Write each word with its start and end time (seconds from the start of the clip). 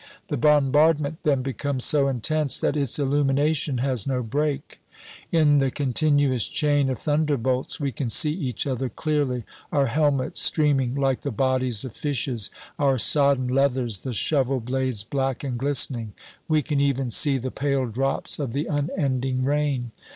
The 0.29 0.35
bombardment 0.35 1.19
then 1.21 1.43
becomes 1.43 1.85
so 1.85 2.07
intense 2.07 2.59
that 2.59 2.75
its 2.75 2.97
illumination 2.97 3.77
has 3.77 4.07
no 4.07 4.23
break. 4.23 4.79
In 5.31 5.59
the 5.59 5.69
continuous 5.69 6.47
chain 6.47 6.89
of 6.89 6.97
thunderbolts 6.97 7.79
we 7.79 7.91
can 7.91 8.09
see 8.09 8.33
each 8.33 8.65
other 8.65 8.89
clearly 8.89 9.43
our 9.71 9.85
helmets 9.85 10.39
streaming 10.39 10.95
like 10.95 11.21
the 11.21 11.29
bodies 11.29 11.85
of 11.85 11.91
fishes, 11.91 12.49
our 12.79 12.97
sodden 12.97 13.47
leathers, 13.47 13.99
the 13.99 14.11
shovel 14.15 14.59
blades 14.59 15.03
black 15.03 15.43
and 15.43 15.59
glistening; 15.59 16.13
we 16.47 16.63
can 16.63 16.81
even 16.81 17.11
see 17.11 17.37
the 17.37 17.51
pale 17.51 17.85
drops 17.85 18.39
of 18.39 18.53
the 18.53 18.65
unending 18.65 19.43
rain. 19.43 19.91